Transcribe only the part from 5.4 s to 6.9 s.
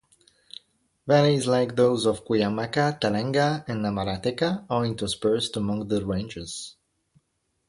among the ranges.